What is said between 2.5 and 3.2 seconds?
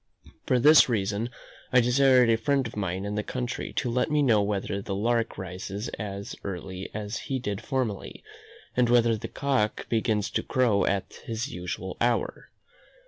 of mine in